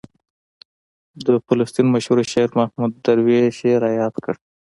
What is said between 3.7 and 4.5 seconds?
رایاد کړ.